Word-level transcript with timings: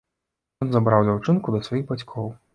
Ён 0.65 0.71
забраў 0.75 1.05
дзяўчынку 1.09 1.55
да 1.59 1.61
сваіх 1.69 1.87
бацькоў. 1.95 2.35